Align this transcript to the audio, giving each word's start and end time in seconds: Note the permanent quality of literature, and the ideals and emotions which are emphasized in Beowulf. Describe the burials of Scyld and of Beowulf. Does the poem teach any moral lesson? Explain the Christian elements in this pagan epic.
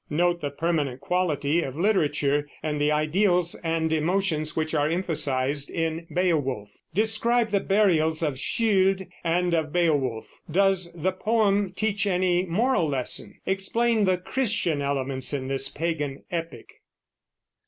Note 0.09 0.41
the 0.41 0.49
permanent 0.49 0.99
quality 0.99 1.61
of 1.61 1.75
literature, 1.75 2.49
and 2.63 2.81
the 2.81 2.91
ideals 2.91 3.53
and 3.63 3.93
emotions 3.93 4.55
which 4.55 4.73
are 4.73 4.89
emphasized 4.89 5.69
in 5.69 6.07
Beowulf. 6.11 6.71
Describe 6.91 7.51
the 7.51 7.59
burials 7.59 8.23
of 8.23 8.39
Scyld 8.39 9.05
and 9.23 9.53
of 9.53 9.71
Beowulf. 9.71 10.41
Does 10.49 10.91
the 10.95 11.11
poem 11.11 11.71
teach 11.75 12.07
any 12.07 12.47
moral 12.47 12.89
lesson? 12.89 13.39
Explain 13.45 14.05
the 14.05 14.17
Christian 14.17 14.81
elements 14.81 15.33
in 15.35 15.49
this 15.49 15.69
pagan 15.69 16.23
epic. 16.31 16.69